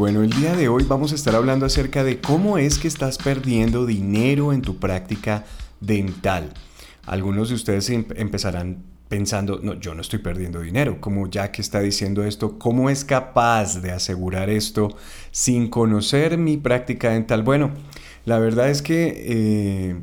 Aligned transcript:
Bueno, 0.00 0.22
el 0.22 0.30
día 0.30 0.56
de 0.56 0.66
hoy 0.66 0.84
vamos 0.88 1.12
a 1.12 1.14
estar 1.14 1.34
hablando 1.34 1.66
acerca 1.66 2.02
de 2.02 2.22
cómo 2.22 2.56
es 2.56 2.78
que 2.78 2.88
estás 2.88 3.18
perdiendo 3.18 3.84
dinero 3.84 4.54
en 4.54 4.62
tu 4.62 4.78
práctica 4.78 5.44
dental. 5.82 6.54
Algunos 7.04 7.50
de 7.50 7.56
ustedes 7.56 7.90
em- 7.90 8.06
empezarán 8.16 8.78
pensando, 9.10 9.60
no, 9.62 9.74
yo 9.74 9.94
no 9.94 10.00
estoy 10.00 10.20
perdiendo 10.20 10.60
dinero, 10.62 11.02
como 11.02 11.28
Jack 11.28 11.58
está 11.58 11.80
diciendo 11.80 12.24
esto, 12.24 12.58
¿cómo 12.58 12.88
es 12.88 13.04
capaz 13.04 13.82
de 13.82 13.90
asegurar 13.90 14.48
esto 14.48 14.88
sin 15.32 15.68
conocer 15.68 16.38
mi 16.38 16.56
práctica 16.56 17.10
dental? 17.10 17.42
Bueno, 17.42 17.70
la 18.24 18.38
verdad 18.38 18.70
es 18.70 18.80
que, 18.80 19.12
eh, 19.18 19.96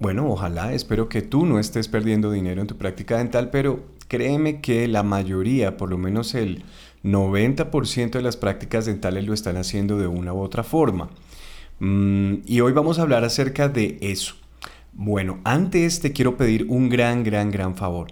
bueno, 0.00 0.28
ojalá, 0.28 0.72
espero 0.72 1.08
que 1.08 1.22
tú 1.22 1.46
no 1.46 1.60
estés 1.60 1.86
perdiendo 1.86 2.32
dinero 2.32 2.62
en 2.62 2.66
tu 2.66 2.76
práctica 2.76 3.18
dental, 3.18 3.50
pero 3.50 3.84
créeme 4.08 4.60
que 4.60 4.88
la 4.88 5.04
mayoría, 5.04 5.76
por 5.76 5.88
lo 5.88 5.98
menos 5.98 6.34
el 6.34 6.64
90% 7.02 8.10
de 8.10 8.22
las 8.22 8.36
prácticas 8.36 8.86
dentales 8.86 9.26
lo 9.26 9.34
están 9.34 9.56
haciendo 9.56 9.98
de 9.98 10.06
una 10.06 10.32
u 10.32 10.40
otra 10.40 10.62
forma. 10.62 11.10
Mm, 11.78 12.42
y 12.46 12.60
hoy 12.60 12.72
vamos 12.72 12.98
a 12.98 13.02
hablar 13.02 13.24
acerca 13.24 13.68
de 13.68 13.98
eso. 14.00 14.34
Bueno, 14.92 15.40
antes 15.44 16.00
te 16.00 16.12
quiero 16.12 16.36
pedir 16.36 16.66
un 16.68 16.88
gran, 16.88 17.24
gran, 17.24 17.50
gran 17.50 17.76
favor. 17.76 18.08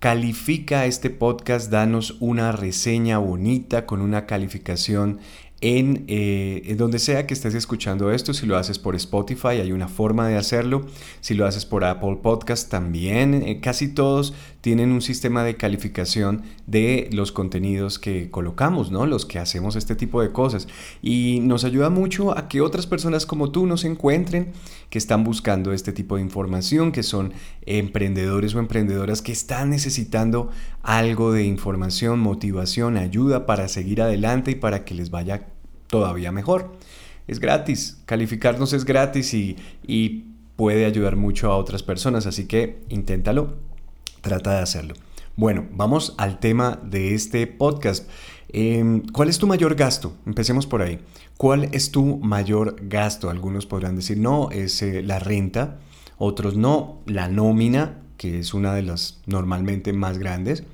Califica 0.00 0.84
este 0.86 1.10
podcast, 1.10 1.70
danos 1.70 2.16
una 2.18 2.50
reseña 2.50 3.18
bonita 3.18 3.86
con 3.86 4.00
una 4.00 4.26
calificación 4.26 5.20
eh, 5.64 6.62
en, 6.66 6.76
donde 6.76 6.98
sea 6.98 7.24
que 7.24 7.34
estés 7.34 7.54
escuchando 7.54 8.10
esto, 8.10 8.34
si 8.34 8.46
lo 8.46 8.56
haces 8.56 8.80
por 8.80 8.96
Spotify 8.96 9.60
hay 9.60 9.70
una 9.70 9.86
forma 9.86 10.26
de 10.26 10.36
hacerlo, 10.36 10.86
si 11.20 11.34
lo 11.34 11.46
haces 11.46 11.66
por 11.66 11.84
Apple 11.84 12.18
Podcast 12.20 12.68
también, 12.68 13.34
eh, 13.34 13.60
casi 13.60 13.86
todos 13.86 14.34
tienen 14.60 14.90
un 14.90 15.00
sistema 15.00 15.44
de 15.44 15.56
calificación 15.56 16.42
de 16.66 17.08
los 17.12 17.30
contenidos 17.30 18.00
que 18.00 18.28
colocamos, 18.28 18.90
¿no? 18.90 19.06
Los 19.06 19.24
que 19.24 19.38
hacemos 19.38 19.76
este 19.76 19.94
tipo 19.94 20.20
de 20.20 20.32
cosas 20.32 20.66
y 21.00 21.38
nos 21.42 21.62
ayuda 21.62 21.90
mucho 21.90 22.36
a 22.36 22.48
que 22.48 22.60
otras 22.60 22.88
personas 22.88 23.24
como 23.24 23.52
tú 23.52 23.64
nos 23.66 23.84
encuentren 23.84 24.52
que 24.90 24.98
están 24.98 25.22
buscando 25.22 25.72
este 25.72 25.92
tipo 25.92 26.16
de 26.16 26.22
información, 26.22 26.90
que 26.90 27.04
son 27.04 27.32
emprendedores 27.66 28.54
o 28.56 28.58
emprendedoras 28.58 29.22
que 29.22 29.32
están 29.32 29.70
necesitando 29.70 30.50
algo 30.82 31.32
de 31.32 31.44
información, 31.44 32.18
motivación, 32.18 32.96
ayuda 32.96 33.46
para 33.46 33.68
seguir 33.68 34.02
adelante 34.02 34.50
y 34.50 34.54
para 34.56 34.84
que 34.84 34.94
les 34.94 35.10
vaya 35.10 35.51
todavía 35.92 36.32
mejor. 36.32 36.72
Es 37.28 37.38
gratis, 37.38 37.98
calificarnos 38.06 38.72
es 38.72 38.86
gratis 38.86 39.34
y, 39.34 40.28
puede 40.56 40.84
ayudar 40.84 41.16
mucho 41.16 41.50
a 41.50 41.56
otras 41.56 41.82
personas, 41.82 42.26
así 42.26 42.46
que 42.46 42.82
inténtalo, 42.88 43.56
trata 44.20 44.52
de 44.52 44.62
hacerlo. 44.62 44.94
Bueno, 45.34 45.66
vamos 45.72 46.14
al 46.18 46.38
tema 46.38 46.78
de 46.84 47.14
este 47.14 47.46
podcast. 47.46 48.08
Em, 48.50 49.02
¿Cuál 49.12 49.28
es 49.28 49.38
tu 49.38 49.46
mayor 49.46 49.74
gasto? 49.74 50.14
Empecemos 50.26 50.66
por 50.66 50.82
ahí. 50.82 51.00
¿Cuál 51.36 51.68
es 51.72 51.90
tu 51.90 52.18
mayor 52.18 52.76
gasto? 52.82 53.28
Algunos 53.28 53.66
podrán 53.66 53.96
decir, 53.96 54.18
no, 54.18 54.50
es 54.50 54.82
eh, 54.82 55.02
la 55.02 55.18
renta, 55.18 55.78
otros 56.18 56.54
no, 56.54 57.00
la 57.06 57.28
nómina, 57.28 58.02
que 58.18 58.38
es 58.38 58.54
una 58.54 58.74
de 58.74 58.82
las 58.82 59.20
normalmente 59.26 59.92
más 59.92 60.18
grandes. 60.18 60.64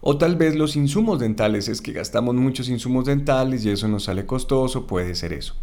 O 0.00 0.18
tal 0.18 0.36
vez 0.36 0.54
los 0.54 0.76
insumos 0.76 1.18
dentales, 1.18 1.68
es 1.68 1.80
que 1.80 1.92
gastamos 1.92 2.34
muchos 2.34 2.68
insumos 2.68 3.06
dentales 3.06 3.64
y 3.64 3.70
eso 3.70 3.88
nos 3.88 4.04
sale 4.04 4.26
costoso, 4.26 4.86
puede 4.86 5.14
ser 5.14 5.32
eso. 5.32 5.54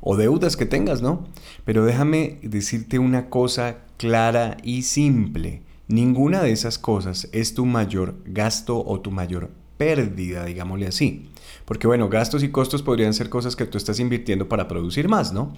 O 0.00 0.16
deudas 0.16 0.56
que 0.56 0.66
tengas, 0.66 1.02
¿no? 1.02 1.26
Pero 1.64 1.84
déjame 1.84 2.38
decirte 2.42 2.98
una 2.98 3.28
cosa 3.28 3.78
clara 3.96 4.56
y 4.62 4.82
simple. 4.82 5.62
Ninguna 5.88 6.42
de 6.42 6.52
esas 6.52 6.78
cosas 6.78 7.28
es 7.32 7.54
tu 7.54 7.66
mayor 7.66 8.16
gasto 8.24 8.84
o 8.84 9.00
tu 9.00 9.10
mayor 9.10 9.50
pérdida, 9.76 10.44
digámosle 10.44 10.86
así. 10.86 11.28
Porque 11.64 11.86
bueno, 11.86 12.08
gastos 12.08 12.42
y 12.42 12.50
costos 12.50 12.82
podrían 12.82 13.14
ser 13.14 13.28
cosas 13.28 13.56
que 13.56 13.66
tú 13.66 13.78
estás 13.78 14.00
invirtiendo 14.00 14.48
para 14.48 14.68
producir 14.68 15.08
más, 15.08 15.32
¿no? 15.32 15.52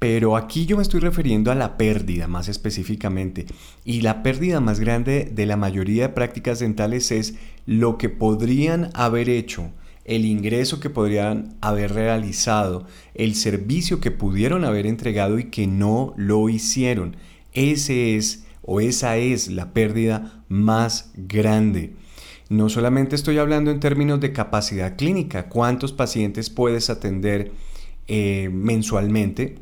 Pero 0.00 0.38
aquí 0.38 0.64
yo 0.64 0.78
me 0.78 0.82
estoy 0.82 1.00
refiriendo 1.00 1.52
a 1.52 1.54
la 1.54 1.76
pérdida 1.76 2.26
más 2.26 2.48
específicamente. 2.48 3.44
Y 3.84 4.00
la 4.00 4.22
pérdida 4.22 4.58
más 4.58 4.80
grande 4.80 5.30
de 5.30 5.44
la 5.44 5.58
mayoría 5.58 6.08
de 6.08 6.14
prácticas 6.14 6.58
dentales 6.58 7.12
es 7.12 7.34
lo 7.66 7.98
que 7.98 8.08
podrían 8.08 8.88
haber 8.94 9.28
hecho, 9.28 9.70
el 10.06 10.24
ingreso 10.24 10.80
que 10.80 10.88
podrían 10.88 11.54
haber 11.60 11.92
realizado, 11.92 12.86
el 13.14 13.34
servicio 13.34 14.00
que 14.00 14.10
pudieron 14.10 14.64
haber 14.64 14.86
entregado 14.86 15.38
y 15.38 15.50
que 15.50 15.66
no 15.66 16.14
lo 16.16 16.48
hicieron. 16.48 17.16
Ese 17.52 18.16
es 18.16 18.46
o 18.62 18.80
esa 18.80 19.18
es 19.18 19.48
la 19.48 19.74
pérdida 19.74 20.42
más 20.48 21.12
grande. 21.14 21.92
No 22.48 22.70
solamente 22.70 23.16
estoy 23.16 23.36
hablando 23.36 23.70
en 23.70 23.80
términos 23.80 24.18
de 24.18 24.32
capacidad 24.32 24.96
clínica, 24.96 25.50
cuántos 25.50 25.92
pacientes 25.92 26.48
puedes 26.48 26.88
atender 26.88 27.52
eh, 28.08 28.48
mensualmente, 28.50 29.58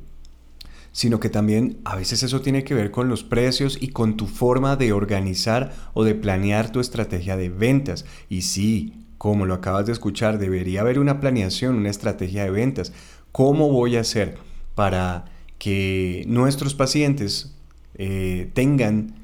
sino 0.98 1.20
que 1.20 1.31
también 1.31 1.78
a 1.84 1.94
veces 1.94 2.25
eso 2.25 2.41
tiene 2.41 2.64
que 2.64 2.75
ver 2.75 2.91
con 2.91 3.09
los 3.09 3.22
precios 3.22 3.78
y 3.81 3.91
con 3.91 4.16
tu 4.16 4.26
forma 4.26 4.75
de 4.75 4.92
organizar 4.92 5.72
o 5.94 6.03
de 6.03 6.16
planear 6.16 6.72
tu 6.72 6.81
estrategia 6.81 7.36
de 7.36 7.50
ventas. 7.50 8.04
Y 8.28 8.42
sí, 8.42 9.06
como 9.16 9.47
lo 9.47 9.54
acabas 9.54 9.87
de 9.87 9.92
escuchar, 9.92 10.41
debería 10.41 10.81
haber 10.81 10.98
una 10.98 11.20
planeación, 11.20 11.76
una 11.76 11.88
estrategia 11.88 12.42
de 12.42 12.50
ventas. 12.50 12.92
¿Cómo 13.31 13.70
voy 13.70 13.94
a 13.94 14.00
hacer 14.00 14.38
para 14.75 15.26
que 15.58 16.25
nuestros 16.26 16.75
pacientes 16.75 17.54
eh, 17.94 18.50
tengan 18.53 19.14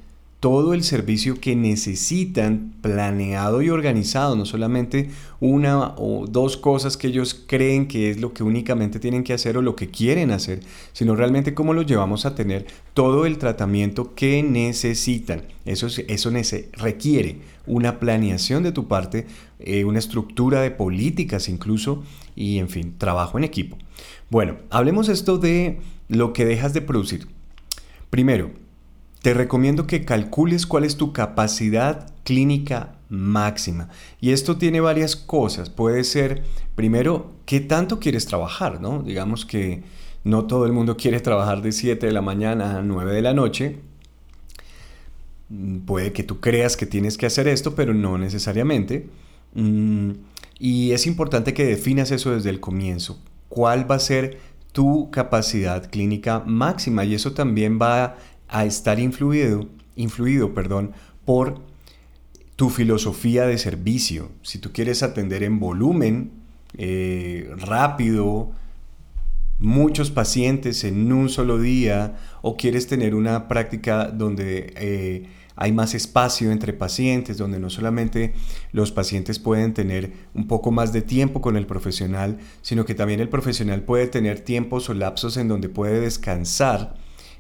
todo 0.44 0.74
el 0.74 0.84
servicio 0.84 1.40
que 1.40 1.56
necesitan 1.56 2.74
planeado 2.82 3.62
y 3.62 3.70
organizado, 3.70 4.36
no 4.36 4.44
solamente 4.44 5.08
una 5.40 5.94
o 5.96 6.26
dos 6.28 6.58
cosas 6.58 6.98
que 6.98 7.06
ellos 7.06 7.32
creen 7.46 7.88
que 7.88 8.10
es 8.10 8.20
lo 8.20 8.34
que 8.34 8.42
únicamente 8.42 9.00
tienen 9.00 9.24
que 9.24 9.32
hacer 9.32 9.56
o 9.56 9.62
lo 9.62 9.74
que 9.74 9.88
quieren 9.88 10.30
hacer, 10.30 10.60
sino 10.92 11.16
realmente 11.16 11.54
cómo 11.54 11.72
los 11.72 11.86
llevamos 11.86 12.26
a 12.26 12.34
tener 12.34 12.66
todo 12.92 13.24
el 13.24 13.38
tratamiento 13.38 14.14
que 14.14 14.42
necesitan. 14.42 15.44
Eso, 15.64 15.86
eso 15.86 16.30
requiere 16.74 17.38
una 17.66 17.98
planeación 17.98 18.62
de 18.64 18.72
tu 18.72 18.86
parte, 18.86 19.26
eh, 19.60 19.86
una 19.86 19.98
estructura 19.98 20.60
de 20.60 20.70
políticas 20.70 21.48
incluso 21.48 22.04
y 22.36 22.58
en 22.58 22.68
fin, 22.68 22.96
trabajo 22.98 23.38
en 23.38 23.44
equipo. 23.44 23.78
Bueno, 24.28 24.58
hablemos 24.68 25.08
esto 25.08 25.38
de 25.38 25.78
lo 26.08 26.34
que 26.34 26.44
dejas 26.44 26.74
de 26.74 26.82
producir. 26.82 27.28
Primero, 28.10 28.50
te 29.24 29.32
recomiendo 29.32 29.86
que 29.86 30.04
calcules 30.04 30.66
cuál 30.66 30.84
es 30.84 30.98
tu 30.98 31.14
capacidad 31.14 32.12
clínica 32.24 32.96
máxima. 33.08 33.88
Y 34.20 34.32
esto 34.32 34.58
tiene 34.58 34.82
varias 34.82 35.16
cosas. 35.16 35.70
Puede 35.70 36.04
ser, 36.04 36.42
primero, 36.74 37.32
qué 37.46 37.60
tanto 37.60 38.00
quieres 38.00 38.26
trabajar, 38.26 38.82
¿no? 38.82 39.02
Digamos 39.02 39.46
que 39.46 39.82
no 40.24 40.44
todo 40.44 40.66
el 40.66 40.74
mundo 40.74 40.98
quiere 40.98 41.20
trabajar 41.20 41.62
de 41.62 41.72
7 41.72 42.04
de 42.04 42.12
la 42.12 42.20
mañana 42.20 42.76
a 42.76 42.82
9 42.82 43.14
de 43.14 43.22
la 43.22 43.32
noche. 43.32 43.78
Mm, 45.48 45.78
puede 45.86 46.12
que 46.12 46.22
tú 46.22 46.40
creas 46.40 46.76
que 46.76 46.84
tienes 46.84 47.16
que 47.16 47.24
hacer 47.24 47.48
esto, 47.48 47.74
pero 47.74 47.94
no 47.94 48.18
necesariamente. 48.18 49.08
Mm, 49.54 50.10
y 50.58 50.92
es 50.92 51.06
importante 51.06 51.54
que 51.54 51.64
definas 51.64 52.10
eso 52.10 52.32
desde 52.32 52.50
el 52.50 52.60
comienzo. 52.60 53.18
¿Cuál 53.48 53.90
va 53.90 53.94
a 53.94 54.00
ser 54.00 54.38
tu 54.72 55.10
capacidad 55.10 55.90
clínica 55.90 56.42
máxima? 56.44 57.06
Y 57.06 57.14
eso 57.14 57.32
también 57.32 57.78
va 57.80 58.16
a 58.48 58.64
estar 58.64 58.98
influido, 59.00 59.68
influido 59.96 60.54
perdón, 60.54 60.92
por 61.24 61.60
tu 62.56 62.70
filosofía 62.70 63.46
de 63.46 63.58
servicio. 63.58 64.30
Si 64.42 64.58
tú 64.58 64.72
quieres 64.72 65.02
atender 65.02 65.42
en 65.42 65.58
volumen, 65.58 66.32
eh, 66.76 67.50
rápido, 67.56 68.52
muchos 69.58 70.10
pacientes 70.10 70.84
en 70.84 71.12
un 71.12 71.28
solo 71.28 71.58
día, 71.58 72.16
o 72.42 72.56
quieres 72.56 72.86
tener 72.86 73.14
una 73.14 73.48
práctica 73.48 74.08
donde 74.08 74.72
eh, 74.76 75.26
hay 75.56 75.72
más 75.72 75.94
espacio 75.94 76.50
entre 76.50 76.72
pacientes, 76.72 77.38
donde 77.38 77.60
no 77.60 77.70
solamente 77.70 78.34
los 78.72 78.92
pacientes 78.92 79.38
pueden 79.38 79.72
tener 79.72 80.12
un 80.34 80.46
poco 80.48 80.70
más 80.70 80.92
de 80.92 81.02
tiempo 81.02 81.40
con 81.40 81.56
el 81.56 81.66
profesional, 81.66 82.38
sino 82.62 82.84
que 82.84 82.94
también 82.94 83.20
el 83.20 83.28
profesional 83.28 83.82
puede 83.82 84.08
tener 84.08 84.40
tiempos 84.40 84.88
o 84.90 84.94
lapsos 84.94 85.36
en 85.36 85.48
donde 85.48 85.68
puede 85.68 86.00
descansar 86.00 86.96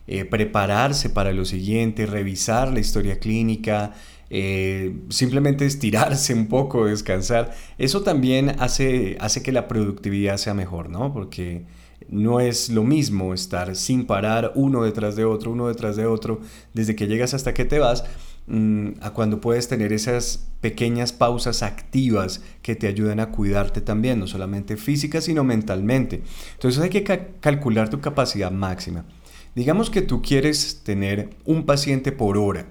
eh, 0.06 0.24
prepararse 0.24 1.10
para 1.10 1.32
lo 1.32 1.44
siguiente, 1.44 2.06
revisar 2.06 2.72
la 2.72 2.80
historia 2.80 3.18
clínica, 3.18 3.92
eh, 4.30 4.96
simplemente 5.10 5.64
estirarse 5.64 6.34
un 6.34 6.46
poco, 6.48 6.86
descansar, 6.86 7.54
eso 7.78 8.02
también 8.02 8.56
hace, 8.58 9.16
hace 9.20 9.42
que 9.42 9.52
la 9.52 9.68
productividad 9.68 10.36
sea 10.36 10.54
mejor, 10.54 10.90
¿no? 10.90 11.12
Porque 11.12 11.64
no 12.08 12.40
es 12.40 12.68
lo 12.68 12.84
mismo 12.84 13.34
estar 13.34 13.74
sin 13.76 14.06
parar 14.06 14.52
uno 14.54 14.82
detrás 14.82 15.16
de 15.16 15.24
otro, 15.24 15.52
uno 15.52 15.68
detrás 15.68 15.96
de 15.96 16.06
otro, 16.06 16.40
desde 16.72 16.96
que 16.96 17.06
llegas 17.06 17.34
hasta 17.34 17.54
que 17.54 17.64
te 17.64 17.78
vas, 17.78 18.04
mm, 18.46 18.88
a 19.00 19.10
cuando 19.12 19.40
puedes 19.40 19.68
tener 19.68 19.92
esas 19.92 20.48
pequeñas 20.60 21.12
pausas 21.12 21.62
activas 21.62 22.42
que 22.62 22.76
te 22.76 22.88
ayudan 22.88 23.20
a 23.20 23.30
cuidarte 23.30 23.80
también, 23.80 24.18
no 24.18 24.26
solamente 24.26 24.76
física, 24.76 25.20
sino 25.20 25.44
mentalmente. 25.44 26.22
Entonces 26.54 26.82
hay 26.82 26.90
que 26.90 27.04
calcular 27.40 27.88
tu 27.88 28.00
capacidad 28.00 28.50
máxima. 28.50 29.04
Digamos 29.54 29.88
que 29.90 30.02
tú 30.02 30.20
quieres 30.20 30.80
tener 30.82 31.30
un 31.44 31.64
paciente 31.64 32.10
por 32.10 32.36
hora, 32.36 32.66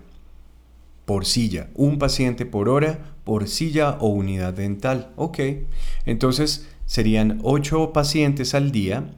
por 1.06 1.26
silla, 1.26 1.70
un 1.76 1.98
paciente 1.98 2.46
por 2.46 2.68
hora, 2.68 3.16
por 3.24 3.48
silla 3.48 3.98
o 4.00 4.08
unidad 4.08 4.54
dental. 4.54 5.12
Ok, 5.16 5.40
entonces 6.06 6.68
serían 6.86 7.40
8 7.44 7.94
pacientes 7.94 8.54
al 8.54 8.72
día 8.72 9.10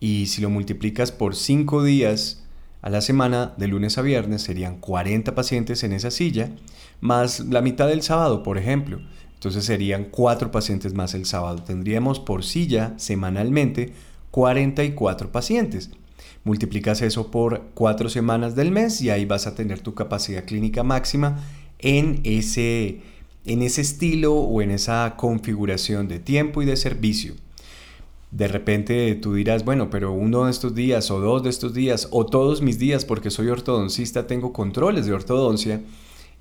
y 0.00 0.26
si 0.26 0.42
lo 0.42 0.50
multiplicas 0.50 1.12
por 1.12 1.36
5 1.36 1.84
días 1.84 2.44
a 2.82 2.90
la 2.90 3.00
semana, 3.00 3.54
de 3.56 3.68
lunes 3.68 3.96
a 3.96 4.02
viernes, 4.02 4.42
serían 4.42 4.78
40 4.78 5.34
pacientes 5.34 5.84
en 5.84 5.92
esa 5.92 6.10
silla, 6.10 6.50
más 7.00 7.40
la 7.40 7.62
mitad 7.62 7.88
del 7.88 8.02
sábado, 8.02 8.42
por 8.42 8.58
ejemplo. 8.58 9.00
Entonces 9.34 9.64
serían 9.64 10.06
4 10.10 10.50
pacientes 10.50 10.94
más 10.94 11.14
el 11.14 11.26
sábado. 11.26 11.62
Tendríamos 11.62 12.18
por 12.18 12.44
silla 12.44 12.94
semanalmente 12.96 13.92
44 14.32 15.30
pacientes. 15.30 15.90
Multiplicas 16.44 17.00
eso 17.00 17.30
por 17.30 17.62
4 17.72 18.10
semanas 18.10 18.54
del 18.54 18.70
mes 18.70 19.00
y 19.00 19.08
ahí 19.08 19.24
vas 19.24 19.46
a 19.46 19.54
tener 19.54 19.80
tu 19.80 19.94
capacidad 19.94 20.44
clínica 20.44 20.82
máxima 20.82 21.42
en 21.78 22.20
ese, 22.24 23.00
en 23.46 23.62
ese 23.62 23.80
estilo 23.80 24.34
o 24.34 24.60
en 24.60 24.70
esa 24.70 25.14
configuración 25.16 26.06
de 26.06 26.18
tiempo 26.18 26.60
y 26.60 26.66
de 26.66 26.76
servicio. 26.76 27.34
De 28.30 28.46
repente 28.46 29.14
tú 29.14 29.34
dirás, 29.34 29.64
bueno, 29.64 29.88
pero 29.88 30.12
uno 30.12 30.44
de 30.44 30.50
estos 30.50 30.74
días 30.74 31.10
o 31.10 31.18
dos 31.18 31.42
de 31.42 31.50
estos 31.50 31.72
días 31.72 32.08
o 32.10 32.26
todos 32.26 32.60
mis 32.60 32.78
días 32.78 33.06
porque 33.06 33.30
soy 33.30 33.48
ortodoncista 33.48 34.26
tengo 34.26 34.52
controles 34.52 35.06
de 35.06 35.14
ortodoncia, 35.14 35.80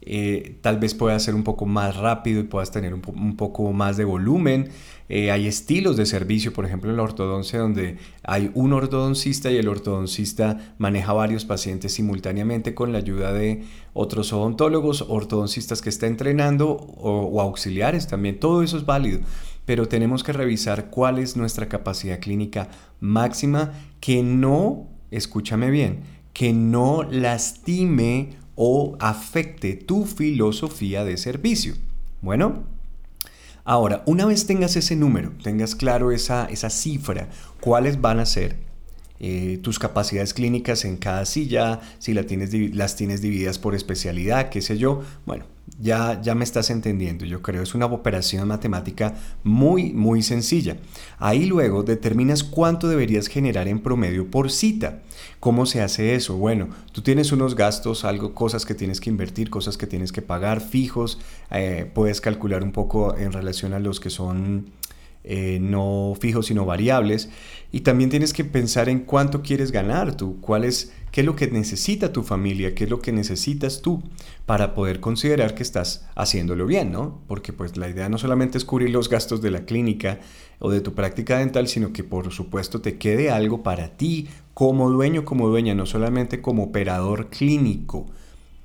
eh, 0.01 0.57
tal 0.61 0.79
vez 0.79 0.93
pueda 0.93 1.17
ser 1.19 1.35
un 1.35 1.43
poco 1.43 1.65
más 1.65 1.95
rápido 1.95 2.41
y 2.41 2.43
puedas 2.43 2.71
tener 2.71 2.93
un, 2.93 3.35
poco 3.37 3.71
más 3.71 3.95
de 3.95 4.05
volumen. 4.05 4.69
Eh, 5.09 5.31
hay 5.31 5.47
estilos 5.47 5.95
de 5.95 6.05
servicio, 6.05 6.51
por 6.51 6.65
ejemplo, 6.65 6.89
en 6.89 6.97
la 6.97 7.03
ortodoncia 7.03 7.59
donde 7.59 7.97
hay 8.23 8.51
un 8.53 8.73
ortodoncista 8.73 9.51
y 9.51 9.57
el 9.57 9.67
ortodoncista 9.67 10.73
maneja 10.77 11.13
varios 11.13 11.45
pacientes 11.45 11.93
simultáneamente 11.93 12.73
con 12.73 12.91
la 12.91 12.97
ayuda 12.97 13.31
de 13.31 13.63
otros 13.93 14.33
odontólogos, 14.33 15.05
ortodoncistas 15.07 15.81
que 15.81 15.89
está 15.89 16.07
entrenando 16.07 16.69
o 16.71 17.39
auxiliares 17.41 18.07
también. 18.07 18.39
Todo 18.39 18.63
eso 18.63 18.77
es 18.77 18.85
válido 18.85 19.21
pero 19.65 19.87
tenemos 19.87 20.23
que 20.23 20.33
revisar 20.33 20.89
cuál 20.89 21.19
es 21.19 21.37
nuestra 21.37 21.69
capacidad 21.69 22.19
clínica 22.19 22.69
máxima 22.99 23.73
que 23.99 24.23
no, 24.23 24.87
escúchame 25.11 25.69
bien, 25.69 26.01
que 26.33 26.53
no 26.53 27.03
lastime 27.03 28.31
o 28.55 28.95
afecte 28.99 29.73
tu 29.73 30.05
filosofía 30.05 31.03
de 31.03 31.17
servicio. 31.17 31.75
Bueno, 32.21 32.63
ahora, 33.63 34.03
una 34.05 34.25
vez 34.25 34.45
tengas 34.45 34.75
ese 34.75 34.95
número, 34.95 35.31
tengas 35.43 35.75
claro 35.75 36.11
esa, 36.11 36.45
esa 36.45 36.69
cifra, 36.69 37.29
cuáles 37.59 37.99
van 37.99 38.19
a 38.19 38.25
ser 38.25 38.55
eh, 39.19 39.59
tus 39.61 39.79
capacidades 39.79 40.33
clínicas 40.33 40.85
en 40.85 40.97
cada 40.97 41.25
silla, 41.25 41.79
si 41.99 42.13
las 42.13 42.25
tienes 42.25 43.21
divididas 43.21 43.59
por 43.59 43.75
especialidad, 43.75 44.49
qué 44.49 44.61
sé 44.61 44.77
yo, 44.77 45.01
bueno, 45.25 45.45
ya, 45.79 46.21
ya 46.21 46.35
me 46.35 46.43
estás 46.43 46.69
entendiendo, 46.69 47.25
yo 47.25 47.41
creo, 47.41 47.63
es 47.63 47.75
una 47.75 47.85
operación 47.85 48.47
matemática 48.47 49.15
muy, 49.43 49.93
muy 49.93 50.21
sencilla. 50.21 50.77
Ahí 51.19 51.45
luego 51.45 51.83
determinas 51.83 52.43
cuánto 52.43 52.87
deberías 52.87 53.27
generar 53.27 53.67
en 53.67 53.79
promedio 53.79 54.29
por 54.29 54.51
cita. 54.51 55.01
¿Cómo 55.39 55.65
se 55.65 55.81
hace 55.81 56.15
eso? 56.15 56.37
Bueno, 56.37 56.69
tú 56.91 57.01
tienes 57.01 57.31
unos 57.31 57.55
gastos, 57.55 58.05
algo, 58.05 58.33
cosas 58.33 58.65
que 58.65 58.75
tienes 58.75 58.99
que 58.99 59.09
invertir, 59.09 59.49
cosas 59.49 59.77
que 59.77 59.87
tienes 59.87 60.11
que 60.11 60.21
pagar 60.21 60.61
fijos, 60.61 61.19
eh, 61.51 61.89
puedes 61.93 62.21
calcular 62.21 62.63
un 62.63 62.71
poco 62.71 63.17
en 63.17 63.31
relación 63.31 63.73
a 63.73 63.79
los 63.79 63.99
que 63.99 64.09
son 64.09 64.67
eh, 65.23 65.59
no 65.61 66.13
fijos 66.19 66.47
sino 66.47 66.65
variables. 66.65 67.29
Y 67.71 67.81
también 67.81 68.09
tienes 68.09 68.33
que 68.33 68.43
pensar 68.43 68.89
en 68.89 68.99
cuánto 68.99 69.41
quieres 69.41 69.71
ganar 69.71 70.15
tú, 70.15 70.39
cuál 70.41 70.63
es, 70.63 70.93
qué 71.11 71.21
es 71.21 71.25
lo 71.25 71.35
que 71.35 71.47
necesita 71.47 72.11
tu 72.11 72.21
familia, 72.21 72.75
qué 72.75 72.83
es 72.83 72.89
lo 72.89 72.99
que 72.99 73.11
necesitas 73.11 73.81
tú 73.81 74.03
para 74.45 74.75
poder 74.75 74.99
considerar 74.99 75.55
que 75.55 75.63
estás 75.63 76.07
haciéndolo 76.15 76.67
bien, 76.67 76.91
¿no? 76.91 77.21
Porque 77.27 77.51
pues 77.51 77.75
la 77.77 77.89
idea 77.89 78.09
no 78.09 78.17
solamente 78.19 78.57
es 78.59 78.65
cubrir 78.65 78.91
los 78.91 79.09
gastos 79.09 79.41
de 79.41 79.49
la 79.49 79.65
clínica 79.65 80.19
o 80.59 80.69
de 80.69 80.81
tu 80.81 80.93
práctica 80.93 81.39
dental, 81.39 81.67
sino 81.67 81.93
que 81.93 82.03
por 82.03 82.31
supuesto 82.31 82.81
te 82.81 82.97
quede 82.97 83.31
algo 83.31 83.63
para 83.63 83.97
ti 83.97 84.27
como 84.53 84.91
dueño, 84.91 85.25
como 85.25 85.47
dueña, 85.47 85.73
no 85.73 85.87
solamente 85.87 86.41
como 86.41 86.65
operador 86.65 87.29
clínico. 87.29 88.05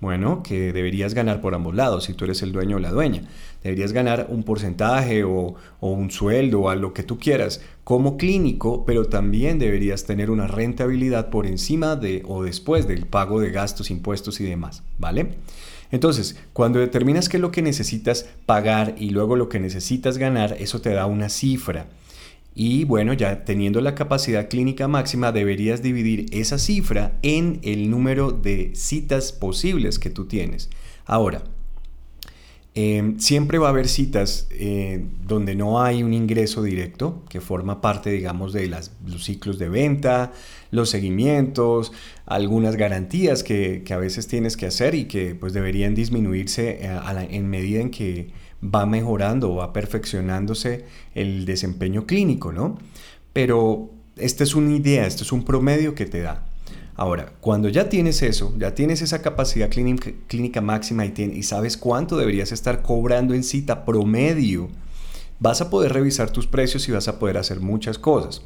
Bueno, 0.00 0.42
que 0.44 0.72
deberías 0.72 1.14
ganar 1.14 1.40
por 1.40 1.54
ambos 1.54 1.74
lados 1.74 2.04
si 2.04 2.12
tú 2.12 2.24
eres 2.24 2.42
el 2.42 2.52
dueño 2.52 2.76
o 2.76 2.78
la 2.78 2.92
dueña 2.92 3.22
deberías 3.62 3.92
ganar 3.92 4.26
un 4.30 4.42
porcentaje 4.42 5.24
o, 5.24 5.54
un 5.80 6.10
sueldo 6.10 6.62
o 6.62 6.68
a 6.70 6.76
lo 6.76 6.92
que 6.92 7.02
tú 7.02 7.18
quieras 7.18 7.60
como 7.84 8.16
clínico, 8.16 8.84
pero 8.84 9.06
también 9.06 9.58
deberías 9.58 10.04
tener 10.04 10.30
una 10.30 10.46
rentabilidad 10.46 11.30
por 11.30 11.46
encima 11.46 11.96
de 11.96 12.22
o 12.26 12.42
después 12.42 12.86
del 12.86 13.06
pago 13.06 13.40
de 13.40 13.50
gastos, 13.50 13.90
impuestos 13.90 14.40
y 14.40 14.44
demás, 14.44 14.82
¿vale? 14.98 15.36
Entonces, 15.90 16.36
cuando 16.52 16.80
determinas 16.80 17.28
qué 17.28 17.38
es 17.38 17.40
lo 17.40 17.50
que 17.50 17.62
necesitas 17.62 18.28
pagar 18.44 18.94
y 18.98 19.10
luego 19.10 19.36
lo 19.36 19.48
que 19.48 19.58
necesitas 19.58 20.18
ganar, 20.18 20.56
eso 20.58 20.80
te 20.80 20.92
da 20.92 21.06
una 21.06 21.30
cifra. 21.30 21.86
Y 22.54 22.84
bueno, 22.84 23.12
ya 23.12 23.44
teniendo 23.44 23.80
la 23.80 23.94
capacidad 23.94 24.48
clínica 24.48 24.88
máxima, 24.88 25.32
deberías 25.32 25.80
dividir 25.80 26.26
esa 26.32 26.58
cifra 26.58 27.18
en 27.22 27.60
el 27.62 27.88
número 27.88 28.32
de 28.32 28.72
citas 28.74 29.32
posibles 29.32 29.98
que 29.98 30.10
tú 30.10 30.26
tienes. 30.26 30.68
Ahora, 31.06 31.44
Em, 32.80 33.18
siempre 33.18 33.58
va 33.58 33.66
a 33.66 33.70
haber 33.70 33.88
citas 33.88 34.46
eh, 34.52 35.04
donde 35.26 35.56
no 35.56 35.82
hay 35.82 36.04
un 36.04 36.14
ingreso 36.14 36.62
directo 36.62 37.24
que 37.28 37.40
forma 37.40 37.80
parte, 37.80 38.08
digamos, 38.10 38.52
de 38.52 38.68
los 38.68 39.24
ciclos 39.24 39.58
de 39.58 39.68
venta, 39.68 40.30
los 40.70 40.88
seguimientos, 40.88 41.90
algunas 42.24 42.76
garantías 42.76 43.42
que, 43.42 43.82
a 43.90 43.96
veces 43.96 44.28
tienes 44.28 44.56
que 44.56 44.66
hacer 44.66 44.94
y 44.94 45.06
que 45.06 45.34
pues 45.34 45.52
deberían 45.54 45.96
disminuirse 45.96 46.78
eh, 46.82 47.00
en 47.30 47.50
medida 47.50 47.80
en 47.80 47.90
que 47.90 48.30
va 48.62 48.86
mejorando 48.86 49.52
o 49.52 49.56
va 49.56 49.72
perfeccionándose 49.72 50.84
el 51.16 51.46
desempeño 51.46 52.06
clínico, 52.06 52.52
¿no? 52.52 52.78
Pero 53.32 53.90
esta 54.16 54.44
es 54.44 54.54
una 54.54 54.76
idea, 54.76 55.04
esto 55.04 55.24
es 55.24 55.32
un 55.32 55.44
promedio 55.44 55.96
que 55.96 56.06
te 56.06 56.20
da. 56.20 56.47
Ahora, 56.98 57.32
cuando 57.40 57.68
ya 57.68 57.88
tienes 57.88 58.22
eso, 58.22 58.52
ya 58.58 58.74
tienes 58.74 59.02
esa 59.02 59.22
capacidad 59.22 59.70
clínica, 59.70 60.60
máxima 60.60 61.06
y, 61.06 61.14
y 61.16 61.44
sabes 61.44 61.76
cuánto 61.76 62.16
deberías 62.16 62.50
estar 62.50 62.82
cobrando 62.82 63.34
en 63.34 63.44
cita 63.44 63.84
promedio, 63.84 64.68
vas 65.38 65.60
a 65.60 65.70
poder 65.70 65.92
revisar 65.92 66.32
tus 66.32 66.48
precios 66.48 66.88
y 66.88 66.92
vas 66.92 67.06
a 67.06 67.20
poder 67.20 67.36
hacer 67.36 67.60
muchas 67.60 68.00
cosas. 68.00 68.42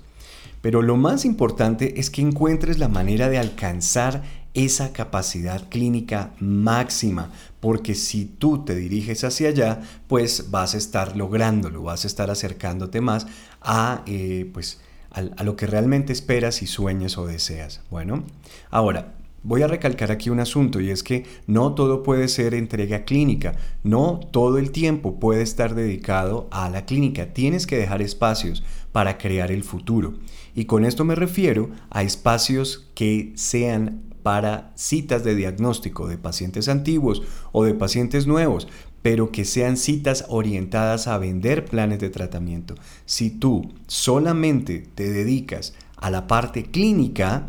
Pero 0.60 0.82
lo 0.82 0.98
más 0.98 1.24
importante 1.24 1.98
es 1.98 2.10
que 2.10 2.20
encuentres 2.20 2.78
la 2.78 2.88
manera 2.88 3.30
de 3.30 3.38
alcanzar 3.38 4.22
esa 4.52 4.92
capacidad 4.92 5.70
clínica 5.70 6.34
máxima, 6.38 7.30
porque 7.58 7.94
si 7.94 8.26
tú 8.26 8.66
te 8.66 8.74
diriges 8.74 9.24
hacia 9.24 9.48
allá, 9.48 9.80
pues 10.08 10.50
vas 10.50 10.74
a 10.74 10.76
estar 10.76 11.16
lográndolo, 11.16 11.84
vas 11.84 12.04
a 12.04 12.06
estar 12.06 12.30
acercándote 12.30 13.00
más 13.00 13.26
a, 13.62 14.02
eh, 14.04 14.50
pues, 14.52 14.78
a, 15.12 15.44
lo 15.44 15.56
que 15.56 15.66
realmente 15.66 16.12
esperas 16.12 16.62
y 16.62 16.66
sueñas 16.66 17.18
o 17.18 17.26
deseas. 17.26 17.80
Bueno, 17.90 18.24
ahora, 18.70 19.14
Voy 19.44 19.62
a 19.62 19.66
recalcar 19.66 20.12
aquí 20.12 20.30
un 20.30 20.38
asunto 20.38 20.80
y 20.80 20.90
es 20.90 21.02
que 21.02 21.26
no 21.48 21.74
todo 21.74 22.04
puede 22.04 22.28
ser 22.28 22.54
entrega 22.54 23.04
clínica, 23.04 23.56
no 23.82 24.20
todo 24.30 24.58
el 24.58 24.70
tiempo 24.70 25.18
puede 25.18 25.42
estar 25.42 25.74
dedicado 25.74 26.46
a 26.52 26.70
la 26.70 26.86
clínica, 26.86 27.34
tienes 27.34 27.66
que 27.66 27.76
dejar 27.76 28.02
espacios 28.02 28.62
para 28.92 29.18
crear 29.18 29.50
el 29.50 29.64
futuro. 29.64 30.14
Y 30.54 30.66
con 30.66 30.84
esto 30.84 31.04
me 31.04 31.16
refiero 31.16 31.70
a 31.90 32.04
espacios 32.04 32.88
que 32.94 33.32
sean 33.34 34.12
para 34.22 34.70
citas 34.76 35.24
de 35.24 35.34
diagnóstico 35.34 36.06
de 36.06 36.18
pacientes 36.18 36.68
antiguos 36.68 37.22
o 37.50 37.64
de 37.64 37.74
pacientes 37.74 38.28
nuevos, 38.28 38.68
pero 39.02 39.32
que 39.32 39.44
sean 39.44 39.76
citas 39.76 40.24
orientadas 40.28 41.08
a 41.08 41.18
vender 41.18 41.64
planes 41.64 41.98
de 41.98 42.10
tratamiento. 42.10 42.76
Si 43.04 43.30
tú 43.30 43.72
solamente 43.88 44.86
te 44.94 45.10
dedicas 45.10 45.74
a 45.96 46.10
la 46.10 46.26
parte 46.26 46.64
clínica, 46.64 47.48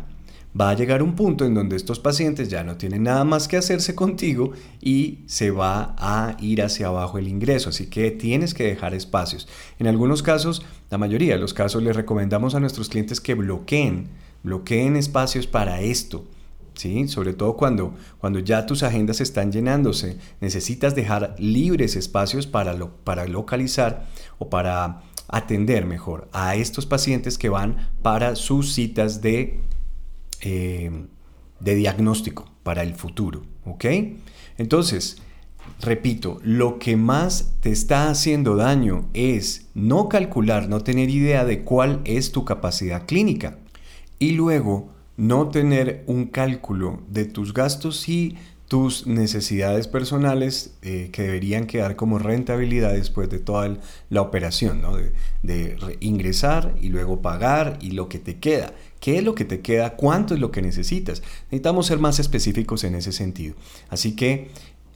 va 0.60 0.70
a 0.70 0.74
llegar 0.74 1.02
un 1.02 1.14
punto 1.14 1.44
en 1.44 1.54
donde 1.54 1.76
estos 1.76 1.98
pacientes 1.98 2.48
ya 2.48 2.62
no 2.62 2.76
tienen 2.76 3.04
nada 3.04 3.24
más 3.24 3.48
que 3.48 3.56
hacerse 3.56 3.94
contigo 3.94 4.52
y 4.80 5.20
se 5.26 5.50
va 5.50 5.94
a 5.98 6.36
ir 6.40 6.62
hacia 6.62 6.88
abajo 6.88 7.18
el 7.18 7.28
ingreso. 7.28 7.70
Así 7.70 7.86
que 7.86 8.10
tienes 8.10 8.54
que 8.54 8.64
dejar 8.64 8.94
espacios. 8.94 9.48
En 9.78 9.86
algunos 9.86 10.22
casos, 10.22 10.62
la 10.90 10.98
mayoría 10.98 11.34
de 11.34 11.40
los 11.40 11.54
casos, 11.54 11.82
les 11.82 11.96
recomendamos 11.96 12.54
a 12.54 12.60
nuestros 12.60 12.88
clientes 12.88 13.20
que 13.20 13.34
bloqueen, 13.34 14.08
bloqueen 14.42 14.96
espacios 14.96 15.46
para 15.46 15.80
esto 15.80 16.24
¿sí? 16.74 17.08
Sobre 17.08 17.32
todo 17.32 17.56
cuando, 17.56 17.94
cuando 18.18 18.38
ya 18.38 18.66
tus 18.66 18.82
agendas 18.82 19.20
están 19.20 19.52
llenándose, 19.52 20.18
necesitas 20.40 20.94
dejar 20.94 21.34
libres 21.38 21.96
espacios 21.96 22.46
para, 22.46 22.76
para 23.04 23.26
localizar 23.26 24.06
o 24.38 24.48
para 24.48 25.02
atender 25.28 25.86
mejor 25.86 26.28
a 26.32 26.54
estos 26.56 26.86
pacientes 26.86 27.38
que 27.38 27.48
van 27.48 27.90
para 28.02 28.36
sus 28.36 28.72
citas 28.72 29.22
de, 29.22 29.60
eh, 30.42 30.90
de 31.60 31.74
diagnóstico 31.74 32.50
para 32.62 32.82
el 32.82 32.94
futuro, 32.94 33.42
¿ok? 33.64 33.84
Entonces, 34.58 35.18
repito, 35.80 36.40
lo 36.42 36.78
que 36.78 36.96
más 36.96 37.54
te 37.60 37.70
está 37.70 38.10
haciendo 38.10 38.56
daño 38.56 39.08
es 39.14 39.66
no 39.74 40.08
calcular, 40.08 40.68
no 40.68 40.80
tener 40.82 41.10
idea 41.10 41.44
de 41.44 41.62
cuál 41.62 42.00
es 42.04 42.32
tu 42.32 42.44
capacidad 42.44 43.06
clínica 43.06 43.58
y 44.18 44.32
luego 44.32 44.93
no 45.16 45.48
tener 45.48 46.04
un 46.06 46.26
cálculo 46.26 47.00
de 47.08 47.24
tus 47.24 47.54
gastos 47.54 48.08
y 48.08 48.36
tus 48.68 49.06
necesidades 49.06 49.86
personales 49.86 50.74
eh, 50.82 51.10
que 51.12 51.22
deberían 51.22 51.66
quedar 51.66 51.96
como 51.96 52.18
rentabilidad 52.18 52.92
después 52.92 53.28
de 53.28 53.38
toda 53.38 53.76
la 54.08 54.22
operación, 54.22 54.80
¿no? 54.80 54.96
de, 54.96 55.12
de 55.42 55.96
ingresar 56.00 56.74
y 56.80 56.88
luego 56.88 57.20
pagar 57.20 57.78
y 57.80 57.90
lo 57.90 58.08
que 58.08 58.18
te 58.18 58.38
queda. 58.38 58.72
¿Qué 59.00 59.18
es 59.18 59.22
lo 59.22 59.34
que 59.34 59.44
te 59.44 59.60
queda? 59.60 59.96
¿Cuánto 59.96 60.32
es 60.32 60.40
lo 60.40 60.50
que 60.50 60.62
necesitas? 60.62 61.22
Necesitamos 61.44 61.86
ser 61.86 61.98
más 61.98 62.18
específicos 62.18 62.84
en 62.84 62.94
ese 62.94 63.12
sentido. 63.12 63.54
Así 63.90 64.16
que 64.16 64.50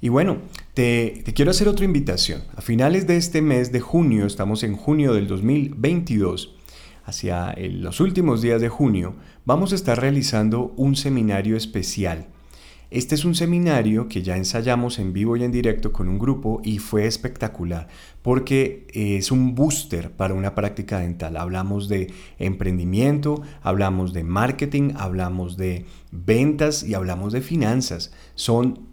Y 0.00 0.08
bueno, 0.08 0.38
te, 0.72 1.22
te, 1.24 1.34
quiero 1.34 1.50
hacer 1.50 1.68
otra 1.68 1.84
invitación. 1.84 2.44
A 2.56 2.62
finales 2.62 3.06
de 3.06 3.18
este 3.18 3.42
mes 3.42 3.72
de 3.72 3.80
junio, 3.80 4.24
estamos 4.26 4.62
en 4.62 4.76
junio 4.76 5.12
del 5.12 5.26
2022, 5.26 6.54
hacia 7.04 7.54
los 7.58 8.00
últimos 8.00 8.40
días 8.40 8.60
de 8.60 8.68
junio, 8.68 9.14
vamos 9.44 9.72
a 9.72 9.74
estar 9.74 10.00
realizando 10.00 10.72
un 10.76 10.96
seminario 10.96 11.56
especial 11.56 12.28
este 12.90 13.14
es 13.14 13.24
un 13.24 13.34
seminario 13.34 14.08
que 14.08 14.22
ya 14.22 14.36
ensayamos 14.36 14.98
en 14.98 15.12
vivo 15.12 15.36
y 15.36 15.44
en 15.44 15.52
directo 15.52 15.92
con 15.92 16.08
un 16.08 16.18
grupo 16.18 16.60
y 16.64 16.78
fue 16.78 17.06
espectacular 17.06 17.88
porque 18.22 18.88
es 18.92 19.30
un 19.30 19.54
booster 19.54 20.10
para 20.10 20.34
una 20.34 20.56
práctica 20.56 20.98
dental. 20.98 21.36
Hablamos 21.36 21.88
de 21.88 22.12
emprendimiento, 22.38 23.40
hablamos 23.62 24.12
de 24.12 24.24
marketing, 24.24 24.94
hablamos 24.96 25.56
de 25.56 25.86
ventas 26.10 26.82
y 26.82 26.94
hablamos 26.94 27.32
de 27.32 27.40
finanzas. 27.40 28.12
Son 28.34 28.85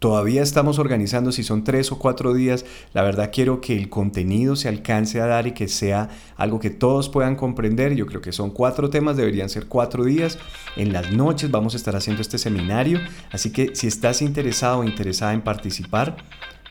Todavía 0.00 0.42
estamos 0.42 0.78
organizando 0.78 1.30
si 1.30 1.42
son 1.42 1.62
tres 1.62 1.92
o 1.92 1.98
cuatro 1.98 2.32
días. 2.32 2.64
La 2.94 3.02
verdad 3.02 3.30
quiero 3.30 3.60
que 3.60 3.76
el 3.76 3.90
contenido 3.90 4.56
se 4.56 4.66
alcance 4.66 5.20
a 5.20 5.26
dar 5.26 5.46
y 5.46 5.52
que 5.52 5.68
sea 5.68 6.08
algo 6.38 6.58
que 6.58 6.70
todos 6.70 7.10
puedan 7.10 7.36
comprender. 7.36 7.94
Yo 7.94 8.06
creo 8.06 8.22
que 8.22 8.32
son 8.32 8.48
cuatro 8.50 8.88
temas, 8.88 9.18
deberían 9.18 9.50
ser 9.50 9.66
cuatro 9.66 10.04
días. 10.04 10.38
En 10.76 10.94
las 10.94 11.12
noches 11.12 11.50
vamos 11.50 11.74
a 11.74 11.76
estar 11.76 11.96
haciendo 11.96 12.22
este 12.22 12.38
seminario. 12.38 12.98
Así 13.30 13.52
que 13.52 13.76
si 13.76 13.88
estás 13.88 14.22
interesado 14.22 14.78
o 14.78 14.84
interesada 14.84 15.34
en 15.34 15.42
participar, 15.42 16.16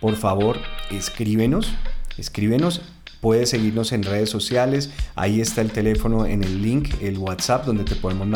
por 0.02 0.16
favor 0.16 0.58
escríbenos. 0.90 1.72
Escríbenos 2.18 2.82
Puedes 3.22 3.50
seguirnos 3.50 3.92
en 3.92 4.04
redes 4.04 4.30
sociales, 4.30 4.92
ahí 5.16 5.42
está 5.42 5.62
el 5.62 5.72
teléfono 5.72 6.26
en 6.26 6.44
el 6.44 6.62
link, 6.62 6.90
el 7.02 7.18
WhatsApp, 7.18 7.66
donde 7.66 7.84
te 7.84 7.96
podemos 7.96 8.28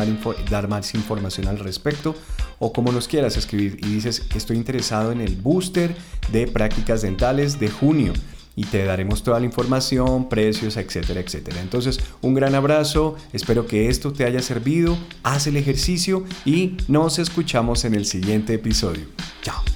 dar 0.49 0.67
más 0.67 0.93
información 0.93 1.47
al 1.47 1.59
respecto, 1.59 2.15
o 2.59 2.73
como 2.73 2.91
nos 2.91 3.07
quieras 3.07 3.37
escribir 3.37 3.77
y 3.81 3.93
dices 3.93 4.23
estoy 4.35 4.57
interesado 4.57 5.11
en 5.11 5.21
el 5.21 5.35
booster 5.35 5.95
de 6.31 6.47
prácticas 6.47 7.01
dentales 7.01 7.59
de 7.59 7.69
junio 7.69 8.13
y 8.55 8.65
te 8.65 8.83
daremos 8.85 9.23
toda 9.23 9.39
la 9.39 9.45
información, 9.45 10.29
precios, 10.29 10.77
etcétera, 10.77 11.19
etcétera. 11.21 11.59
Entonces, 11.61 11.99
un 12.21 12.33
gran 12.33 12.55
abrazo, 12.55 13.15
espero 13.31 13.65
que 13.65 13.89
esto 13.89 14.13
te 14.13 14.25
haya 14.25 14.41
servido, 14.41 14.97
haz 15.23 15.47
el 15.47 15.57
ejercicio 15.57 16.23
y 16.45 16.77
nos 16.87 17.19
escuchamos 17.19 17.83
en 17.85 17.95
el 17.95 18.05
siguiente 18.05 18.53
episodio. 18.53 19.05
Chao. 19.41 19.72